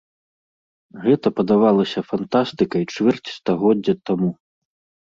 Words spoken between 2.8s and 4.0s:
чвэрць стагоддзя